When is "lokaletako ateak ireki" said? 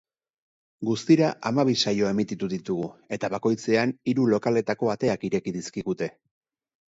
4.33-5.53